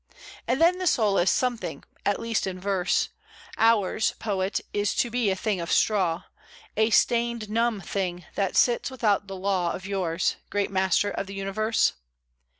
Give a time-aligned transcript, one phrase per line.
[0.47, 3.09] And then the soul is something at least in verse.
[3.59, 6.23] Ours, poet, is to be a thing of straw,
[6.75, 11.35] A stained, numb thing, that sits without the law Of yours, great master of the
[11.35, 11.93] universe?